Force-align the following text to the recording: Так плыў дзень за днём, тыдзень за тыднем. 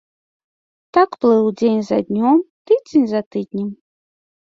Так 0.99 1.09
плыў 1.27 1.51
дзень 1.63 1.81
за 1.91 2.01
днём, 2.09 2.43
тыдзень 2.67 3.09
за 3.15 3.25
тыднем. 3.33 3.69